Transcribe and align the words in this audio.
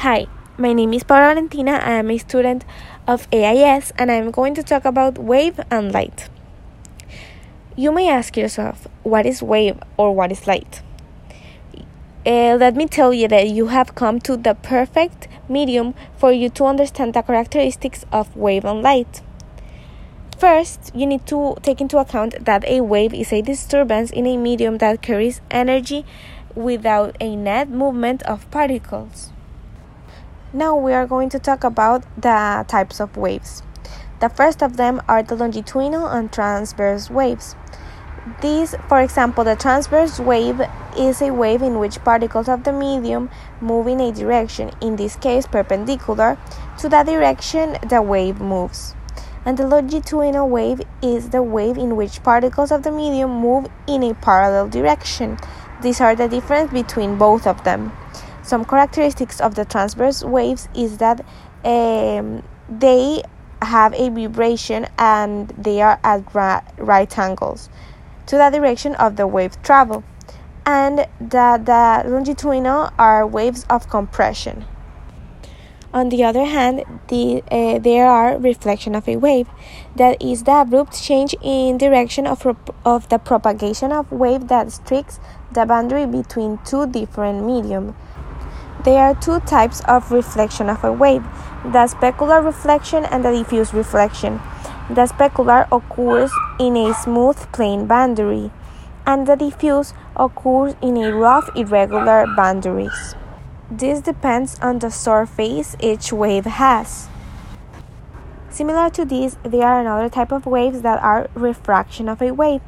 Hi, 0.00 0.26
my 0.58 0.74
name 0.74 0.92
is 0.92 1.04
Paula 1.04 1.28
Valentina. 1.28 1.80
I 1.82 1.92
am 1.92 2.10
a 2.10 2.18
student 2.18 2.66
of 3.08 3.26
AIS 3.32 3.94
and 3.96 4.12
I'm 4.12 4.30
going 4.30 4.54
to 4.56 4.62
talk 4.62 4.84
about 4.84 5.16
wave 5.16 5.58
and 5.70 5.90
light. 5.90 6.28
You 7.76 7.92
may 7.92 8.10
ask 8.10 8.36
yourself, 8.36 8.86
what 9.04 9.24
is 9.24 9.42
wave 9.42 9.78
or 9.96 10.14
what 10.14 10.30
is 10.30 10.46
light? 10.46 10.82
Uh, 12.26 12.56
let 12.60 12.76
me 12.76 12.86
tell 12.86 13.14
you 13.14 13.26
that 13.28 13.48
you 13.48 13.68
have 13.68 13.94
come 13.94 14.20
to 14.20 14.36
the 14.36 14.52
perfect 14.52 15.28
medium 15.48 15.94
for 16.14 16.30
you 16.30 16.50
to 16.50 16.66
understand 16.66 17.14
the 17.14 17.22
characteristics 17.22 18.04
of 18.12 18.36
wave 18.36 18.66
and 18.66 18.82
light. 18.82 19.22
First, 20.36 20.94
you 20.94 21.06
need 21.06 21.26
to 21.28 21.56
take 21.62 21.80
into 21.80 21.96
account 21.96 22.44
that 22.44 22.68
a 22.68 22.82
wave 22.82 23.14
is 23.14 23.32
a 23.32 23.40
disturbance 23.40 24.10
in 24.10 24.26
a 24.26 24.36
medium 24.36 24.76
that 24.76 25.00
carries 25.00 25.40
energy 25.50 26.04
without 26.54 27.16
a 27.18 27.34
net 27.34 27.70
movement 27.70 28.22
of 28.24 28.48
particles. 28.50 29.32
Now 30.56 30.74
we 30.74 30.94
are 30.94 31.06
going 31.06 31.28
to 31.36 31.38
talk 31.38 31.64
about 31.64 32.02
the 32.16 32.64
types 32.66 32.98
of 32.98 33.14
waves. 33.18 33.62
The 34.20 34.30
first 34.30 34.62
of 34.62 34.78
them 34.78 35.02
are 35.06 35.22
the 35.22 35.36
longitudinal 35.36 36.06
and 36.06 36.32
transverse 36.32 37.10
waves. 37.10 37.54
These, 38.40 38.74
for 38.88 39.02
example, 39.02 39.44
the 39.44 39.54
transverse 39.54 40.18
wave 40.18 40.62
is 40.96 41.20
a 41.20 41.30
wave 41.34 41.60
in 41.60 41.78
which 41.78 42.02
particles 42.02 42.48
of 42.48 42.64
the 42.64 42.72
medium 42.72 43.28
move 43.60 43.86
in 43.86 44.00
a 44.00 44.10
direction, 44.10 44.70
in 44.80 44.96
this 44.96 45.16
case 45.16 45.46
perpendicular, 45.46 46.38
to 46.78 46.88
the 46.88 47.02
direction 47.02 47.76
the 47.86 48.00
wave 48.00 48.40
moves 48.40 48.94
and 49.44 49.58
the 49.58 49.66
longitudinal 49.66 50.48
wave 50.48 50.80
is 51.02 51.28
the 51.28 51.42
wave 51.42 51.76
in 51.76 51.96
which 51.96 52.22
particles 52.22 52.72
of 52.72 52.82
the 52.82 52.90
medium 52.90 53.30
move 53.30 53.66
in 53.86 54.02
a 54.02 54.14
parallel 54.14 54.68
direction. 54.70 55.36
These 55.82 56.00
are 56.00 56.16
the 56.16 56.28
difference 56.28 56.72
between 56.72 57.18
both 57.18 57.46
of 57.46 57.62
them. 57.62 57.92
Some 58.46 58.64
characteristics 58.64 59.40
of 59.40 59.56
the 59.56 59.64
transverse 59.64 60.22
waves 60.22 60.68
is 60.72 60.98
that 60.98 61.26
um, 61.64 62.44
they 62.68 63.22
have 63.60 63.92
a 63.94 64.08
vibration 64.08 64.86
and 64.96 65.48
they 65.58 65.82
are 65.82 65.98
at 66.04 66.32
ra- 66.32 66.62
right 66.76 67.18
angles 67.18 67.68
to 68.26 68.36
the 68.36 68.50
direction 68.50 68.94
of 68.94 69.16
the 69.16 69.26
wave 69.26 69.60
travel, 69.64 70.04
and 70.64 71.08
that 71.20 71.66
the 71.66 72.08
longitudinal 72.08 72.90
are 72.96 73.26
waves 73.26 73.66
of 73.68 73.88
compression. 73.88 74.64
On 75.92 76.08
the 76.08 76.22
other 76.22 76.44
hand, 76.44 76.84
the, 77.08 77.42
uh, 77.50 77.80
there 77.80 78.06
are 78.06 78.38
reflection 78.38 78.94
of 78.94 79.08
a 79.08 79.16
wave, 79.16 79.48
that 79.96 80.22
is 80.22 80.44
the 80.44 80.60
abrupt 80.60 81.02
change 81.02 81.34
in 81.42 81.78
direction 81.78 82.28
of, 82.28 82.46
of 82.84 83.08
the 83.08 83.18
propagation 83.18 83.90
of 83.90 84.12
wave 84.12 84.46
that 84.46 84.70
strikes 84.70 85.18
the 85.50 85.66
boundary 85.66 86.06
between 86.06 86.58
two 86.64 86.86
different 86.86 87.44
medium. 87.44 87.96
There 88.84 89.02
are 89.02 89.14
two 89.14 89.40
types 89.40 89.80
of 89.88 90.12
reflection 90.12 90.68
of 90.68 90.84
a 90.84 90.92
wave, 90.92 91.24
the 91.64 91.88
specular 91.88 92.44
reflection 92.44 93.04
and 93.04 93.24
the 93.24 93.32
diffuse 93.32 93.74
reflection. 93.74 94.40
The 94.88 95.06
specular 95.06 95.66
occurs 95.72 96.30
in 96.60 96.76
a 96.76 96.94
smooth 96.94 97.38
plane 97.52 97.86
boundary, 97.86 98.52
and 99.04 99.26
the 99.26 99.34
diffuse 99.34 99.94
occurs 100.14 100.74
in 100.80 100.96
a 100.96 101.12
rough 101.12 101.48
irregular 101.56 102.26
boundaries. 102.36 103.14
This 103.70 104.00
depends 104.00 104.58
on 104.60 104.78
the 104.78 104.90
surface 104.90 105.74
each 105.80 106.12
wave 106.12 106.44
has. 106.44 107.08
Similar 108.48 108.90
to 108.90 109.04
this, 109.04 109.36
there 109.42 109.66
are 109.66 109.80
another 109.80 110.08
type 110.08 110.30
of 110.32 110.46
waves 110.46 110.82
that 110.82 111.02
are 111.02 111.28
refraction 111.34 112.08
of 112.08 112.22
a 112.22 112.30
wave. 112.30 112.60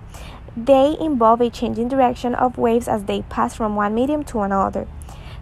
They 0.57 0.97
involve 0.99 1.41
a 1.41 1.51
change 1.51 1.79
in 1.79 1.87
direction 1.87 2.35
of 2.35 2.59
waves 2.59 2.89
as 2.89 3.05
they 3.05 3.23
pass 3.23 3.55
from 3.55 3.77
one 3.77 3.95
medium 3.95 4.25
to 4.25 4.41
another. 4.41 4.89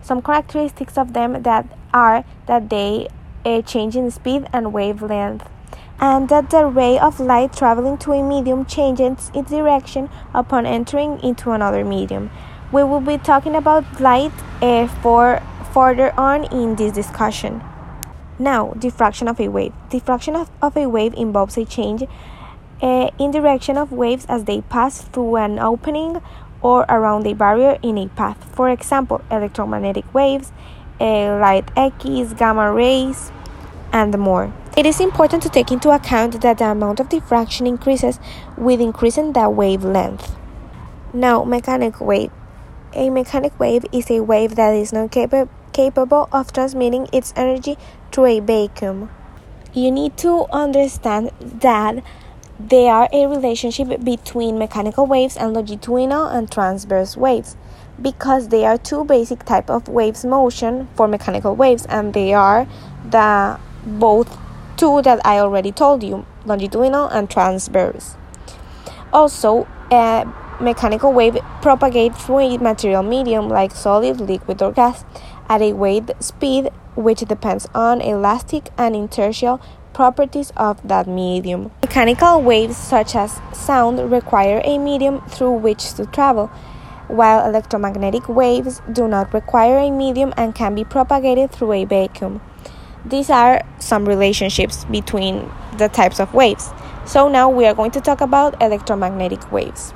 Some 0.07 0.23
characteristics 0.23 0.97
of 0.97 1.15
them 1.15 1.43
that 1.43 1.67
are 1.93 2.25
that 2.47 2.71
they 2.71 3.09
uh, 3.45 3.63
change 3.63 3.97
in 3.97 4.09
speed 4.13 4.47
and 4.53 4.73
wavelength, 4.73 5.49
and 5.99 6.29
that 6.29 6.51
the 6.51 6.65
ray 6.65 6.97
of 6.97 7.19
light 7.19 7.53
traveling 7.53 7.99
to 7.99 8.13
a 8.13 8.23
medium 8.23 8.65
changes 8.67 9.33
its 9.35 9.51
direction 9.51 10.09
upon 10.33 10.65
entering 10.65 11.19
into 11.25 11.51
another 11.51 11.85
medium. 11.85 12.31
We 12.71 12.85
will 12.85 13.01
be 13.01 13.19
talking 13.19 13.57
about 13.57 14.01
light 14.01 14.31
uh, 14.63 14.87
for 15.03 15.43
further 15.75 16.15
on 16.17 16.45
in 16.55 16.77
this 16.77 16.93
discussion. 16.93 17.65
Now, 18.39 18.75
diffraction 18.79 19.27
of 19.27 19.41
a 19.41 19.49
wave. 19.49 19.73
Diffraction 19.91 20.37
of, 20.37 20.53
of 20.63 20.77
a 20.77 20.87
wave 20.87 21.15
involves 21.15 21.59
a 21.59 21.65
change 21.65 22.05
uh, 22.81 23.11
in 23.19 23.33
direction 23.33 23.77
of 23.77 23.91
waves 23.91 24.25
as 24.29 24.45
they 24.45 24.61
pass 24.61 25.03
through 25.03 25.35
an 25.35 25.59
opening 25.59 26.23
or 26.63 26.85
around 26.89 27.27
a 27.27 27.35
barrier 27.35 27.79
in 27.83 27.99
a 27.99 28.09
path. 28.09 28.43
For 28.55 28.71
example, 28.71 29.21
electromagnetic 29.31 30.13
waves, 30.15 30.53
light 31.01 31.71
X, 31.77 32.33
gamma 32.35 32.73
rays, 32.73 33.31
and 33.93 34.19
more. 34.19 34.53
It 34.77 34.85
is 34.85 35.01
important 35.01 35.43
to 35.43 35.49
take 35.49 35.71
into 35.71 35.91
account 35.91 36.41
that 36.43 36.59
the 36.59 36.71
amount 36.71 37.01
of 37.01 37.09
diffraction 37.09 37.67
increases 37.67 38.19
with 38.57 38.81
increasing 38.81 39.33
the 39.33 39.49
wavelength. 39.49 40.37
Now, 41.15 41.45
mechanical 41.45 42.07
wave. 42.07 42.31
A 42.93 43.09
mechanic 43.11 43.59
wave 43.59 43.85
is 43.93 44.11
a 44.11 44.21
wave 44.21 44.57
that 44.57 44.75
is 44.75 44.93
not 44.93 45.13
capa- 45.13 45.49
capable 45.73 46.29
of 46.33 46.53
transmitting 46.53 47.09
its 47.13 47.33
energy 47.37 47.79
through 48.13 48.27
a 48.27 48.41
vacuum. 48.41 49.11
You 49.73 49.91
need 49.91 50.17
to 50.19 50.47
understand 50.53 51.31
that 51.41 52.03
there 52.59 52.93
are 52.93 53.09
a 53.13 53.27
relationship 53.27 54.03
between 54.03 54.59
mechanical 54.59 55.07
waves 55.07 55.37
and 55.37 55.53
longitudinal 55.53 56.27
and 56.27 56.51
transverse 56.51 57.17
waves 57.17 57.57
because 58.01 58.49
they 58.49 58.65
are 58.65 58.79
two 58.79 59.05
basic 59.05 59.45
type 59.45 59.71
of 59.71 59.89
waves 59.89 60.25
motion 60.25 60.89
for 60.95 61.07
mechanical 61.09 61.55
waves 61.55 61.87
and 61.87 62.15
they 62.15 62.33
are 62.33 62.67
the 63.11 63.59
both 63.85 64.39
two 64.77 65.03
that 65.03 65.25
I 65.25 65.39
already 65.39 65.73
told 65.73 66.03
you 66.03 66.27
longitudinal 66.45 67.09
and 67.09 67.31
transverse. 67.31 68.17
Also, 69.13 69.67
uh, 69.91 70.25
mechanical 70.61 71.13
wave 71.13 71.39
propagates 71.63 72.25
through 72.25 72.39
a 72.39 72.59
material 72.59 73.03
medium 73.03 73.49
like 73.49 73.73
solid, 73.73 74.21
liquid, 74.21 74.63
or 74.63 74.73
gas 74.73 75.05
at 75.49 75.63
a 75.63 75.73
wave 75.73 76.11
speed 76.21 76.71
which 76.95 77.21
depends 77.21 77.69
on 77.75 78.01
elastic 78.01 78.71
and 78.79 78.97
inertial 78.97 79.61
properties 79.97 80.53
of 80.59 80.87
that 80.87 81.09
medium. 81.09 81.71
Mechanical 81.81 82.43
waves, 82.43 82.77
such 82.77 83.17
as 83.17 83.41
sound, 83.55 84.13
require 84.13 84.61
a 84.63 84.77
medium 84.77 85.23
through 85.23 85.53
which 85.53 85.95
to 85.95 86.05
travel, 86.05 86.49
while 87.09 87.49
electromagnetic 87.49 88.29
waves 88.29 88.83
do 88.93 89.09
not 89.09 89.33
require 89.33 89.79
a 89.79 89.91
medium 89.91 90.35
and 90.37 90.55
can 90.55 90.75
be 90.75 90.85
propagated 90.85 91.51
through 91.51 91.73
a 91.73 91.85
vacuum. 91.87 92.43
These 93.07 93.31
are 93.31 93.65
some 93.79 94.05
relationships 94.05 94.85
between 94.85 95.51
the 95.79 95.89
types 95.89 96.21
of 96.21 96.35
waves. 96.35 96.69
So 97.07 97.29
now 97.29 97.49
we 97.49 97.65
are 97.65 97.75
going 97.75 97.93
to 97.93 98.01
talk 98.03 98.21
about 98.21 98.61
electromagnetic 98.61 99.51
waves. 99.51 99.95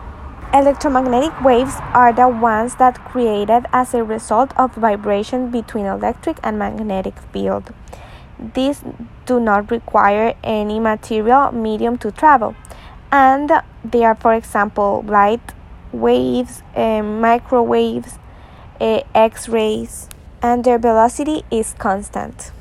Electromagnetic 0.54 1.38
waves 1.42 1.74
are 1.92 2.12
the 2.14 2.26
ones 2.26 2.76
that 2.76 3.04
created 3.04 3.66
as 3.74 3.92
a 3.92 4.02
result 4.02 4.52
of 4.56 4.74
vibration 4.76 5.50
between 5.50 5.84
electric 5.84 6.38
and 6.42 6.58
magnetic 6.58 7.18
field. 7.34 7.74
These 8.54 8.82
do 9.26 9.38
not 9.38 9.70
require 9.70 10.34
any 10.42 10.80
material 10.80 11.52
medium 11.52 11.98
to 11.98 12.10
travel, 12.10 12.54
and 13.12 13.50
they 13.84 14.04
are, 14.04 14.14
for 14.14 14.34
example, 14.34 15.04
light 15.06 15.52
waves, 15.92 16.62
uh, 16.74 17.02
microwaves, 17.02 18.18
uh, 18.80 19.00
X 19.14 19.48
rays, 19.48 20.08
and 20.42 20.64
their 20.64 20.78
velocity 20.78 21.42
is 21.50 21.74
constant. 21.78 22.52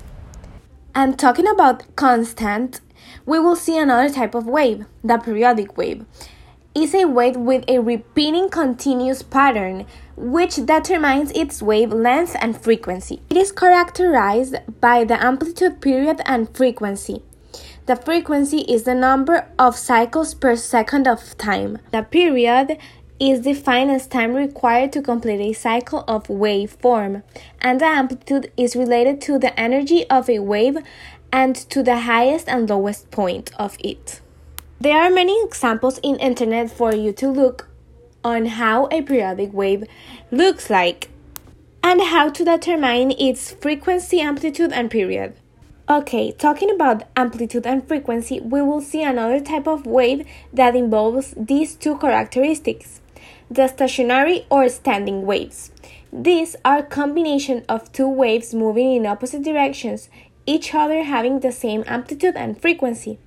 And 0.94 1.18
talking 1.18 1.48
about 1.48 1.96
constant, 1.96 2.82
we 3.26 3.40
will 3.40 3.56
see 3.56 3.78
another 3.78 4.10
type 4.10 4.36
of 4.36 4.46
wave, 4.46 4.86
the 5.04 5.18
periodic 5.18 5.78
wave 5.78 6.06
is 6.76 6.94
a 6.94 7.06
wave 7.06 7.36
with 7.36 7.64
a 7.68 7.80
repeating 7.80 8.50
continuous 8.50 9.24
pattern 9.24 9.86
which 10.19 10.57
determines 10.57 11.31
its 11.31 11.62
wavelength 11.62 12.35
and 12.41 12.59
frequency. 12.59 13.22
It 13.30 13.38
is 13.38 13.53
characterized 13.53 14.57
by 14.81 15.06
the 15.06 15.21
amplitude 15.24 15.80
period 15.80 16.21
and 16.25 16.54
frequency. 16.56 17.24
The 17.86 17.95
frequency 17.95 18.60
is 18.60 18.83
the 18.83 18.94
number 18.94 19.48
of 19.57 19.77
cycles 19.77 20.33
per 20.33 20.56
second 20.57 21.07
of 21.07 21.38
time. 21.38 21.80
The 21.92 22.04
period 22.04 22.77
is 23.19 23.39
defined 23.39 23.92
as 23.92 24.07
time 24.07 24.33
required 24.33 24.92
to 24.94 25.01
complete 25.01 25.42
a 25.42 25.54
cycle 25.54 26.04
of 26.07 26.27
waveform, 26.27 27.24
and 27.62 27.80
the 27.81 27.86
amplitude 27.86 28.51
is 28.57 28.75
related 28.75 29.22
to 29.22 29.39
the 29.39 29.57
energy 29.60 30.07
of 30.10 30.30
a 30.30 30.39
wave 30.39 30.77
and 31.31 31.56
to 31.56 31.81
the 31.81 32.00
highest 32.00 32.48
and 32.50 32.69
lowest 32.69 33.10
point 33.10 33.51
of 33.57 33.77
it. 33.80 34.22
There 34.81 34.98
are 34.98 35.10
many 35.10 35.42
examples 35.44 36.00
in 36.04 36.15
internet 36.18 36.72
for 36.72 36.94
you 36.94 37.12
to 37.13 37.30
look 37.30 37.69
on 38.24 38.45
how 38.45 38.88
a 38.92 39.01
periodic 39.01 39.54
wave 39.54 39.83
looks 40.31 40.69
like 40.69 41.10
and 41.83 42.01
how 42.01 42.30
to 42.30 42.44
determine 42.44 43.12
its 43.12 43.51
frequency, 43.51 44.19
amplitude, 44.19 44.71
and 44.71 44.92
period. 44.92 45.33
Okay, 45.89 46.31
talking 46.33 46.69
about 46.69 47.04
amplitude 47.16 47.66
and 47.66 47.88
frequency, 47.88 48.39
we 48.39 48.62
will 48.62 48.81
see 48.81 49.01
another 49.01 49.39
type 49.39 49.68
of 49.68 49.86
wave 49.86 50.27
that 50.54 50.75
involves 50.75 51.33
these 51.36 51.75
two 51.75 51.98
characteristics 51.98 53.01
the 53.50 53.68
stationary 53.68 54.45
or 54.51 54.69
standing 54.69 55.25
waves. 55.25 55.72
These 56.13 56.56
are 56.63 56.83
combination 56.83 57.65
of 57.68 57.92
two 57.92 58.07
waves 58.07 58.54
moving 58.54 58.94
in 58.94 59.07
opposite 59.07 59.44
directions, 59.44 60.10
each 60.45 60.74
other 60.75 61.04
having 61.04 61.39
the 61.39 61.51
same 61.51 61.83
amplitude 61.88 62.36
and 62.36 62.62
frequency. 62.62 63.18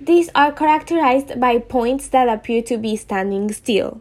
These 0.00 0.30
are 0.34 0.52
characterized 0.52 1.38
by 1.40 1.58
points 1.58 2.08
that 2.08 2.28
appear 2.28 2.62
to 2.62 2.76
be 2.76 2.96
standing 2.96 3.52
still. 3.52 4.00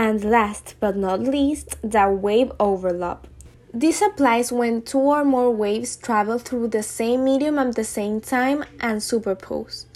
And 0.00 0.22
last 0.22 0.76
but 0.78 0.96
not 0.96 1.22
least, 1.22 1.74
the 1.82 2.08
wave 2.08 2.52
overlap. 2.60 3.26
This 3.74 4.00
applies 4.00 4.52
when 4.52 4.82
two 4.82 5.00
or 5.00 5.24
more 5.24 5.50
waves 5.50 5.96
travel 5.96 6.38
through 6.38 6.68
the 6.68 6.84
same 6.84 7.24
medium 7.24 7.58
at 7.58 7.74
the 7.74 7.82
same 7.82 8.20
time 8.20 8.64
and 8.78 9.00
superpose. 9.00 9.86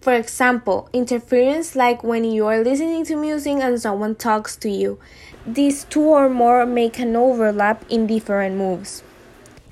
For 0.00 0.14
example, 0.14 0.88
interference 0.92 1.74
like 1.74 2.04
when 2.04 2.22
you 2.22 2.46
are 2.46 2.62
listening 2.62 3.04
to 3.06 3.16
music 3.16 3.56
and 3.56 3.82
someone 3.82 4.14
talks 4.14 4.54
to 4.58 4.70
you. 4.70 5.00
These 5.44 5.86
two 5.86 6.04
or 6.04 6.28
more 6.28 6.64
make 6.64 7.00
an 7.00 7.16
overlap 7.16 7.84
in 7.90 8.06
different 8.06 8.56
moves. 8.56 9.02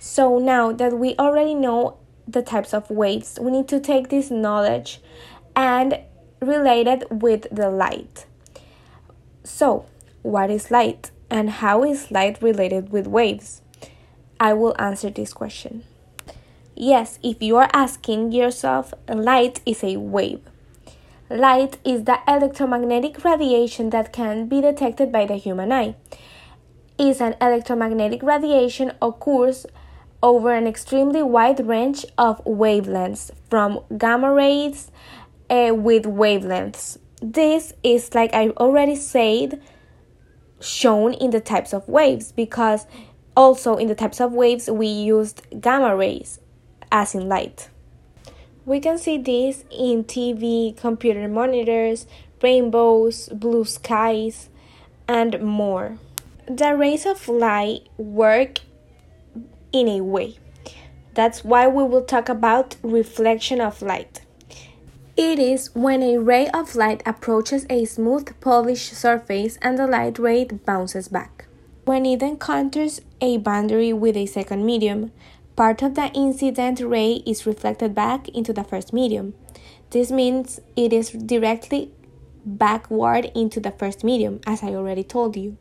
So 0.00 0.40
now 0.40 0.72
that 0.72 0.98
we 0.98 1.14
already 1.16 1.54
know 1.54 1.98
the 2.26 2.42
types 2.42 2.74
of 2.74 2.90
waves, 2.90 3.38
we 3.40 3.52
need 3.52 3.68
to 3.68 3.78
take 3.78 4.08
this 4.08 4.32
knowledge 4.32 5.00
and 5.54 6.00
relate 6.40 6.88
it 6.88 7.08
with 7.08 7.46
the 7.52 7.70
light. 7.70 8.26
So, 9.52 9.84
what 10.22 10.48
is 10.48 10.70
light 10.70 11.10
and 11.28 11.50
how 11.50 11.84
is 11.84 12.10
light 12.10 12.40
related 12.40 12.92
with 12.92 13.06
waves? 13.06 13.60
I 14.38 14.54
will 14.54 14.74
answer 14.78 15.10
this 15.10 15.34
question. 15.34 15.84
Yes, 16.74 17.18
if 17.22 17.42
you 17.42 17.56
are 17.56 17.68
asking 17.74 18.32
yourself, 18.32 18.94
light 19.06 19.60
is 19.66 19.84
a 19.84 19.98
wave. 19.98 20.40
Light 21.28 21.76
is 21.84 22.04
the 22.04 22.20
electromagnetic 22.26 23.22
radiation 23.22 23.90
that 23.90 24.14
can 24.14 24.48
be 24.48 24.62
detected 24.62 25.12
by 25.12 25.26
the 25.26 25.36
human 25.36 25.72
eye. 25.72 25.94
Is 26.96 27.20
an 27.20 27.34
electromagnetic 27.38 28.22
radiation 28.22 28.92
occurs 29.02 29.66
over 30.22 30.54
an 30.54 30.66
extremely 30.66 31.22
wide 31.22 31.66
range 31.66 32.06
of 32.16 32.42
wavelengths 32.44 33.30
from 33.50 33.80
gamma 33.98 34.32
rays 34.32 34.90
uh, 35.50 35.74
with 35.74 36.04
wavelengths. 36.04 36.98
This 37.22 37.74
is 37.82 38.14
like 38.14 38.32
I 38.32 38.48
already 38.50 38.96
said 38.96 39.62
shown 40.60 41.12
in 41.14 41.30
the 41.30 41.40
types 41.40 41.74
of 41.74 41.88
waves 41.88 42.32
because 42.32 42.86
also 43.36 43.76
in 43.76 43.88
the 43.88 43.94
types 43.94 44.20
of 44.20 44.32
waves 44.32 44.70
we 44.70 44.86
used 44.86 45.42
gamma 45.60 45.94
rays 45.94 46.38
as 46.90 47.14
in 47.14 47.28
light. 47.28 47.68
We 48.64 48.80
can 48.80 48.98
see 48.98 49.18
this 49.18 49.64
in 49.70 50.04
TV, 50.04 50.76
computer 50.76 51.28
monitors, 51.28 52.06
rainbows, 52.42 53.28
blue 53.28 53.64
skies, 53.64 54.48
and 55.08 55.42
more. 55.42 55.98
The 56.46 56.74
rays 56.74 57.04
of 57.04 57.28
light 57.28 57.88
work 57.96 58.60
in 59.72 59.88
a 59.88 60.00
way. 60.00 60.38
That's 61.14 61.44
why 61.44 61.68
we 61.68 61.84
will 61.84 62.04
talk 62.04 62.28
about 62.28 62.76
reflection 62.82 63.60
of 63.60 63.82
light. 63.82 64.22
It 65.22 65.38
is 65.38 65.68
when 65.74 66.02
a 66.02 66.16
ray 66.16 66.48
of 66.48 66.74
light 66.74 67.02
approaches 67.04 67.66
a 67.68 67.84
smooth, 67.84 68.32
polished 68.40 68.94
surface 68.94 69.58
and 69.60 69.76
the 69.76 69.86
light 69.86 70.18
ray 70.18 70.46
bounces 70.46 71.08
back. 71.08 71.44
When 71.84 72.06
it 72.06 72.22
encounters 72.22 73.02
a 73.20 73.36
boundary 73.36 73.92
with 73.92 74.16
a 74.16 74.24
second 74.24 74.64
medium, 74.64 75.12
part 75.56 75.82
of 75.82 75.94
the 75.94 76.06
incident 76.14 76.80
ray 76.80 77.22
is 77.26 77.44
reflected 77.44 77.94
back 77.94 78.30
into 78.30 78.54
the 78.54 78.64
first 78.64 78.94
medium. 78.94 79.34
This 79.90 80.10
means 80.10 80.58
it 80.74 80.90
is 80.90 81.10
directly 81.10 81.92
backward 82.46 83.30
into 83.34 83.60
the 83.60 83.72
first 83.72 84.02
medium, 84.02 84.40
as 84.46 84.62
I 84.62 84.68
already 84.68 85.04
told 85.04 85.36
you. 85.36 85.58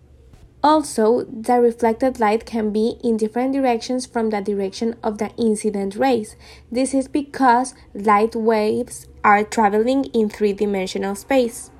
Also, 0.64 1.24
the 1.24 1.60
reflected 1.60 2.20
light 2.20 2.46
can 2.46 2.72
be 2.72 2.98
in 3.04 3.18
different 3.18 3.54
directions 3.54 4.06
from 4.06 4.30
the 4.30 4.40
direction 4.40 4.96
of 5.04 5.18
the 5.18 5.32
incident 5.38 5.96
rays. 5.96 6.38
This 6.72 6.94
is 6.94 7.10
because 7.10 7.74
light 7.94 8.36
waves 8.36 9.08
are 9.24 9.44
traveling 9.44 10.06
in 10.06 10.30
three 10.30 10.54
dimensional 10.54 11.16
space. 11.16 11.72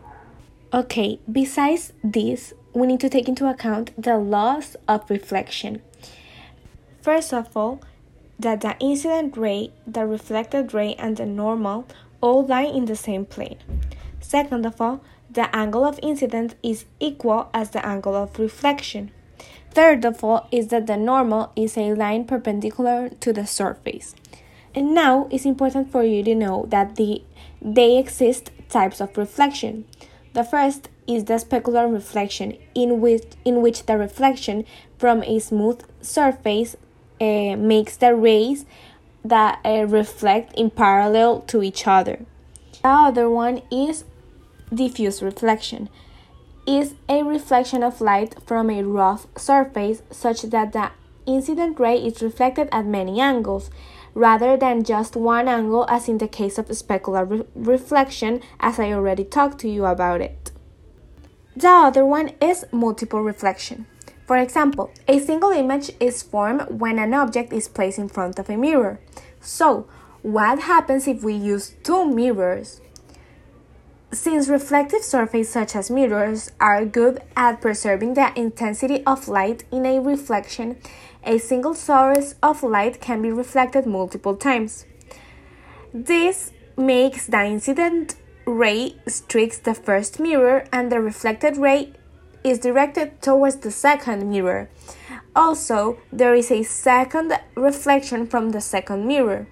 Okay, 0.74 1.20
besides 1.32 1.94
this, 2.04 2.54
we 2.74 2.88
need 2.88 3.00
to 3.00 3.10
take 3.10 3.28
into 3.28 3.50
account 3.50 3.92
the 4.02 4.18
laws 4.18 4.76
of 4.88 5.10
reflection. 5.10 5.82
First 7.02 7.34
of 7.34 7.56
all, 7.58 7.82
that 8.38 8.62
the 8.62 8.78
incident 8.80 9.36
ray, 9.36 9.72
the 9.86 10.06
reflected 10.06 10.74
ray, 10.74 10.96
and 10.96 11.18
the 11.18 11.26
normal 11.26 11.88
all 12.22 12.46
lie 12.46 12.64
in 12.64 12.86
the 12.86 12.96
same 12.96 13.26
plane. 13.26 13.58
Second 14.20 14.66
of 14.66 14.80
all, 14.80 15.02
the 15.30 15.54
angle 15.56 15.86
of 15.86 16.00
incidence 16.02 16.56
is 16.64 16.86
equal 17.00 17.50
as 17.54 17.72
the 17.72 17.86
angle 17.86 18.16
of 18.16 18.40
reflection. 18.40 19.12
Third 19.72 20.04
of 20.06 20.24
all 20.24 20.48
is 20.52 20.68
that 20.68 20.88
the 20.88 20.98
normal 20.98 21.52
is 21.56 21.78
a 21.78 21.94
line 21.94 22.26
perpendicular 22.26 23.10
to 23.10 23.34
the 23.34 23.46
surface. 23.46 24.16
And 24.74 24.94
now 24.94 25.28
it's 25.32 25.46
important 25.46 25.92
for 25.92 26.04
you 26.04 26.24
to 26.24 26.36
know 26.36 26.66
that 26.70 26.96
the 26.96 27.24
they 27.62 27.98
exist 27.98 28.52
types 28.70 29.02
of 29.02 29.18
reflection. 29.18 29.86
The 30.34 30.44
first 30.44 30.90
is 31.08 31.26
the 31.26 31.36
specular 31.36 31.92
reflection, 31.92 32.58
in 32.76 33.02
which 33.02 33.24
in 33.44 33.62
which 33.62 33.86
the 33.86 33.98
reflection 33.98 34.66
from 34.98 35.24
a 35.24 35.40
smooth 35.40 35.82
surface 36.02 36.76
uh, 37.20 37.56
makes 37.56 37.98
the 37.98 38.16
rays 38.16 38.66
that 39.26 39.60
uh, 39.66 39.86
reflect 39.88 40.54
in 40.54 40.70
parallel 40.70 41.42
to 41.42 41.64
each 41.64 41.88
other. 41.88 42.26
The 42.84 42.88
other 42.88 43.30
one 43.30 43.62
is 43.72 44.06
diffuse 44.74 45.22
reflection 45.22 45.90
is 46.70 46.94
a 47.10 47.24
reflection 47.24 47.82
of 47.82 48.00
light 48.00 48.36
from 48.46 48.70
a 48.70 48.84
rough 48.84 49.26
surface 49.36 50.04
such 50.12 50.44
that 50.44 50.72
the 50.72 50.92
incident 51.26 51.80
ray 51.80 51.98
is 51.98 52.22
reflected 52.22 52.70
at 52.72 52.86
many 52.86 53.20
angles 53.20 53.72
rather 54.20 54.58
than 54.58 54.84
just 54.84 55.16
one 55.16 55.48
angle 55.48 55.86
as 55.88 56.10
in 56.10 56.18
the 56.18 56.28
case 56.28 56.58
of 56.58 56.68
specular 56.68 57.24
re 57.28 57.44
reflection 57.56 58.42
as 58.60 58.78
I 58.78 58.92
already 58.92 59.24
talked 59.24 59.60
to 59.60 59.70
you 59.70 59.86
about 59.86 60.20
it. 60.20 60.52
The 61.56 61.70
other 61.70 62.06
one 62.06 62.32
is 62.42 62.66
multiple 62.72 63.24
reflection. 63.24 63.88
For 64.28 64.38
example, 64.38 64.92
a 65.08 65.20
single 65.20 65.52
image 65.52 65.92
is 66.00 66.22
formed 66.22 66.68
when 66.70 67.00
an 67.00 67.14
object 67.14 67.54
is 67.54 67.70
placed 67.70 67.98
in 67.98 68.10
front 68.10 68.38
of 68.38 68.50
a 68.50 68.58
mirror. 68.58 69.00
So, 69.40 69.88
what 70.22 70.60
happens 70.60 71.08
if 71.08 71.24
we 71.24 71.34
use 71.34 71.76
two 71.84 72.04
mirrors? 72.06 72.82
Since 74.12 74.48
reflective 74.48 75.04
surfaces 75.04 75.54
such 75.54 75.76
as 75.76 75.92
mirrors 75.92 76.52
are 76.60 76.84
good 76.84 77.22
at 77.36 77.62
preserving 77.62 78.16
the 78.16 78.32
intensity 78.36 79.04
of 79.06 79.28
light 79.28 79.66
in 79.72 79.86
a 79.86 80.00
reflection, 80.00 80.78
a 81.24 81.38
single 81.38 81.76
source 81.76 82.34
of 82.42 82.64
light 82.64 83.02
can 83.02 83.22
be 83.22 83.32
reflected 83.32 83.86
multiple 83.86 84.36
times. 84.36 84.86
This 85.94 86.52
makes 86.76 87.28
the 87.28 87.44
incident 87.46 88.16
ray 88.46 88.96
strikes 89.06 89.60
the 89.60 89.76
first 89.76 90.20
mirror 90.20 90.66
and 90.74 90.92
the 90.92 91.00
reflected 91.00 91.58
ray 91.58 91.94
is 92.44 92.58
directed 92.58 93.22
towards 93.22 93.58
the 93.58 93.72
second 93.72 94.28
mirror. 94.28 94.70
Also, 95.36 96.00
there 96.12 96.34
is 96.34 96.50
a 96.50 96.64
second 96.64 97.34
reflection 97.56 98.26
from 98.26 98.50
the 98.50 98.62
second 98.62 99.06
mirror. 99.06 99.48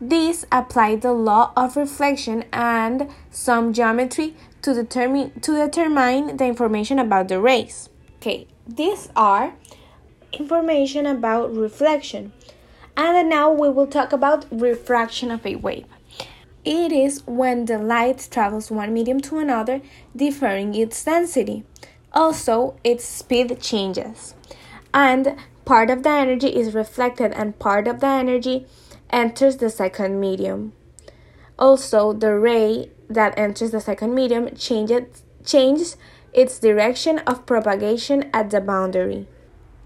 These 0.00 0.46
apply 0.52 0.96
the 0.96 1.12
law 1.12 1.52
of 1.56 1.76
reflection 1.76 2.44
and 2.52 3.10
some 3.30 3.72
geometry 3.72 4.36
to 4.62 4.72
determine 4.72 5.40
to 5.40 5.52
determine 5.52 6.36
the 6.36 6.44
information 6.44 6.98
about 6.98 7.28
the 7.28 7.40
rays. 7.40 7.88
Okay, 8.16 8.46
these 8.66 9.08
are 9.16 9.54
information 10.32 11.06
about 11.06 11.54
reflection. 11.54 12.32
And 12.96 13.28
now 13.28 13.50
we 13.50 13.70
will 13.70 13.86
talk 13.86 14.12
about 14.12 14.46
refraction 14.50 15.30
of 15.30 15.46
a 15.46 15.56
wave. 15.56 15.86
It 16.64 16.92
is 16.92 17.22
when 17.26 17.64
the 17.64 17.78
light 17.78 18.28
travels 18.30 18.70
one 18.70 18.92
medium 18.92 19.20
to 19.20 19.38
another, 19.38 19.80
differing 20.14 20.74
its 20.74 21.04
density. 21.04 21.64
Also, 22.12 22.76
its 22.82 23.04
speed 23.04 23.60
changes. 23.60 24.34
And 24.92 25.36
part 25.64 25.90
of 25.90 26.02
the 26.02 26.10
energy 26.10 26.48
is 26.48 26.74
reflected 26.74 27.32
and 27.32 27.58
part 27.58 27.86
of 27.86 28.00
the 28.00 28.06
energy 28.06 28.66
enters 29.10 29.56
the 29.56 29.70
second 29.70 30.20
medium. 30.20 30.72
Also, 31.58 32.12
the 32.12 32.38
ray 32.38 32.90
that 33.08 33.36
enters 33.38 33.70
the 33.72 33.80
second 33.80 34.14
medium 34.14 34.54
changes, 34.54 35.22
changes 35.44 35.96
its 36.32 36.58
direction 36.58 37.18
of 37.20 37.46
propagation 37.46 38.30
at 38.32 38.50
the 38.50 38.60
boundary. 38.60 39.26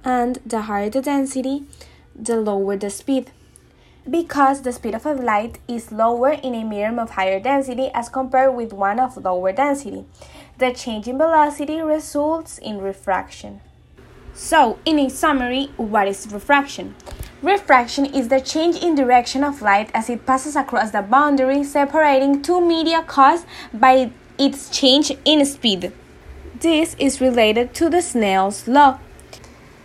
And 0.04 0.38
the 0.44 0.62
higher 0.62 0.90
the 0.90 1.00
density, 1.00 1.64
the 2.14 2.36
lower 2.36 2.76
the 2.76 2.90
speed. 2.90 3.30
Because 4.08 4.62
the 4.62 4.72
speed 4.72 4.96
of 4.96 5.06
a 5.06 5.14
light 5.14 5.60
is 5.68 5.92
lower 5.92 6.32
in 6.32 6.54
a 6.54 6.64
medium 6.64 6.98
of 6.98 7.10
higher 7.10 7.38
density 7.38 7.88
as 7.94 8.08
compared 8.08 8.54
with 8.54 8.72
one 8.72 8.98
of 8.98 9.16
lower 9.16 9.52
density, 9.52 10.04
the 10.58 10.72
change 10.72 11.06
in 11.06 11.18
velocity 11.18 11.80
results 11.80 12.58
in 12.58 12.78
refraction. 12.78 13.60
So, 14.34 14.78
in 14.84 14.98
a 14.98 15.08
summary, 15.08 15.70
what 15.76 16.08
is 16.08 16.26
refraction? 16.32 16.96
Refraction 17.42 18.06
is 18.06 18.28
the 18.28 18.40
change 18.40 18.76
in 18.76 18.94
direction 18.94 19.42
of 19.42 19.62
light 19.62 19.90
as 19.92 20.08
it 20.08 20.24
passes 20.24 20.54
across 20.54 20.92
the 20.92 21.02
boundary 21.02 21.64
separating 21.64 22.40
two 22.40 22.60
media 22.60 23.02
caused 23.02 23.46
by 23.74 24.12
its 24.38 24.70
change 24.70 25.12
in 25.24 25.44
speed. 25.44 25.92
This 26.60 26.94
is 27.00 27.20
related 27.20 27.74
to 27.74 27.90
the 27.90 28.00
Snell's 28.00 28.68
law. 28.68 28.98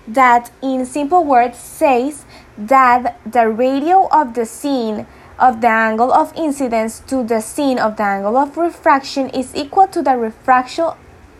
that 0.07 0.51
in 0.61 0.85
simple 0.85 1.23
words 1.23 1.57
says 1.57 2.25
that 2.57 3.19
the 3.25 3.49
radio 3.49 4.07
of 4.07 4.33
the 4.35 4.45
scene 4.45 5.05
of 5.37 5.59
the 5.61 5.67
angle 5.67 6.13
of 6.13 6.33
incidence 6.35 7.01
to 7.01 7.23
the 7.23 7.41
scene 7.41 7.77
of 7.77 7.97
the 7.97 8.03
angle 8.03 8.37
of 8.37 8.55
refraction 8.57 9.29
is 9.29 9.53
equal 9.53 9.87
to 9.87 10.01
the 10.01 10.15
refraction 10.15 10.89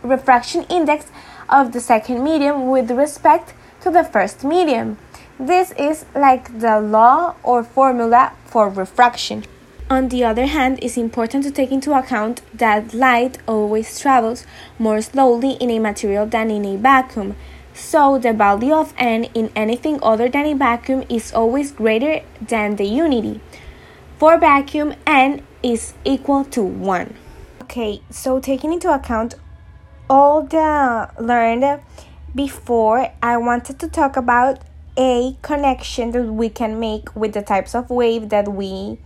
refraction 0.04 0.64
index 0.70 1.06
of 1.50 1.72
the 1.72 1.80
second 1.80 2.24
medium 2.24 2.68
with 2.68 2.92
respect 2.92 3.54
to 3.82 3.90
the 3.90 4.04
first 4.04 4.44
medium. 4.44 4.98
This 5.40 5.72
is 5.78 6.06
like 6.16 6.60
the 6.60 6.80
law 6.80 7.36
or 7.44 7.64
formula 7.64 8.34
for 8.46 8.70
refraction. 8.70 9.46
On 9.88 10.10
the 10.10 10.24
other 10.24 10.48
hand, 10.48 10.80
it's 10.82 10.98
important 10.98 11.44
to 11.44 11.52
take 11.52 11.72
into 11.72 11.94
account 11.94 12.42
that 12.54 12.94
light 12.94 13.38
always 13.48 14.00
travels 14.00 14.48
more 14.80 15.00
slowly 15.00 15.52
in 15.52 15.70
a 15.70 15.78
material 15.78 16.26
than 16.26 16.50
in 16.50 16.66
a 16.66 16.76
vacuum. 16.76 17.36
So 17.74 18.18
the 18.18 18.34
value 18.34 18.74
of 18.74 18.96
n 18.98 19.26
in 19.36 19.52
anything 19.56 20.00
other 20.02 20.28
than 20.28 20.48
a 20.48 20.56
vacuum 20.56 21.04
is 21.08 21.32
always 21.32 21.72
greater 21.72 22.22
than 22.42 22.76
the 22.76 22.86
unity. 22.86 23.40
For 24.18 24.40
vacuum, 24.40 24.96
n 25.06 25.44
is 25.62 25.94
equal 26.04 26.46
to 26.46 26.64
1. 26.64 27.14
Okay, 27.62 28.02
so 28.10 28.40
taking 28.40 28.74
into 28.74 28.92
account 28.92 29.36
all 30.10 30.42
the 30.42 31.12
learned 31.20 31.82
before, 32.34 33.12
I 33.22 33.38
wanted 33.38 33.78
to 33.80 33.88
talk 33.88 34.18
about 34.18 34.60
a 34.98 35.38
connection 35.42 36.12
that 36.12 36.24
we 36.24 36.50
can 36.50 36.80
make 36.80 37.16
with 37.16 37.34
the 37.34 37.42
types 37.42 37.76
of 37.76 37.90
wave 37.90 38.30
that 38.30 38.48
we 38.48 38.98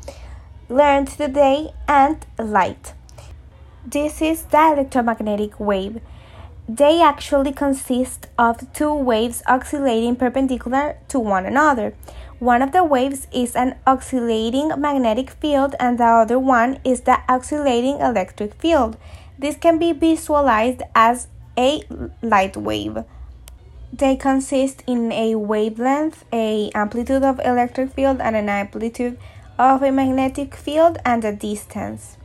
learned 0.69 1.07
today 1.10 1.74
and 1.88 2.25
light. 2.39 2.93
This 3.86 4.21
is 4.21 4.43
the 4.43 4.74
electromagnetic 4.74 5.60
wave. 5.60 6.00
They 6.69 7.01
actually 7.01 7.51
consist 7.51 8.27
of 8.38 8.71
two 8.71 8.93
waves 8.93 9.43
oscillating 9.48 10.15
perpendicular 10.15 10.98
to 11.10 11.19
one 11.19 11.45
another. 11.45 11.93
One 12.39 12.62
of 12.62 12.71
the 12.71 12.83
waves 12.83 13.27
is 13.33 13.55
an 13.55 13.75
oscillating 13.86 14.71
magnetic 14.77 15.29
field, 15.29 15.75
and 15.79 15.98
the 15.98 16.05
other 16.05 16.39
one 16.39 16.79
is 16.83 17.01
the 17.01 17.19
oscillating 17.27 18.00
electric 18.00 18.53
field. 18.55 18.98
This 19.38 19.57
can 19.57 19.77
be 19.77 19.91
visualized 19.91 20.81
as 20.95 21.27
a 21.57 21.81
light 22.21 22.55
wave. 22.55 23.03
They 23.93 24.15
consist 24.15 24.83
in 24.88 25.12
a 25.12 25.36
wavelength, 25.36 26.24
a 26.31 26.71
amplitude 26.74 27.24
of 27.24 27.39
electric 27.43 27.91
field, 27.91 28.21
and 28.21 28.36
an 28.36 28.48
amplitude 28.48 29.17
of 29.60 29.83
a 29.83 29.91
magnetic 29.91 30.55
field 30.55 30.98
and 31.05 31.25
a 31.25 31.36
distance. 31.36 32.17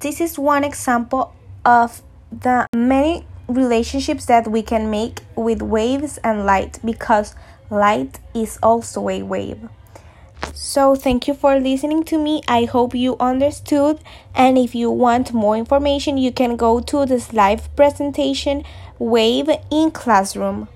This 0.00 0.20
is 0.20 0.38
one 0.38 0.64
example 0.64 1.34
of 1.64 2.02
the 2.32 2.66
many 2.74 3.26
relationships 3.48 4.24
that 4.26 4.48
we 4.48 4.62
can 4.62 4.90
make 4.90 5.20
with 5.36 5.60
waves 5.60 6.18
and 6.24 6.46
light 6.46 6.78
because 6.84 7.34
light 7.68 8.18
is 8.34 8.58
also 8.62 9.08
a 9.08 9.22
wave. 9.22 9.68
So, 10.54 10.94
thank 10.96 11.28
you 11.28 11.34
for 11.34 11.60
listening 11.60 12.04
to 12.04 12.18
me. 12.18 12.42
I 12.48 12.64
hope 12.64 12.94
you 12.94 13.16
understood. 13.20 14.00
And 14.34 14.56
if 14.56 14.74
you 14.74 14.90
want 14.90 15.34
more 15.34 15.56
information, 15.56 16.16
you 16.16 16.32
can 16.32 16.56
go 16.56 16.80
to 16.80 17.04
this 17.04 17.32
live 17.32 17.74
presentation 17.76 18.64
Wave 18.98 19.50
in 19.70 19.90
Classroom. 19.90 20.68